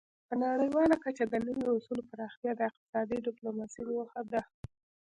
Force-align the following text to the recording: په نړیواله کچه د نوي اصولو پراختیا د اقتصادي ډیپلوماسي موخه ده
په 0.27 0.33
نړیواله 0.43 0.95
کچه 1.03 1.23
د 1.27 1.33
نوي 1.45 1.63
اصولو 1.77 2.03
پراختیا 2.11 2.51
د 2.55 2.61
اقتصادي 2.69 3.17
ډیپلوماسي 3.27 3.81
موخه 3.89 4.21
ده 4.33 4.41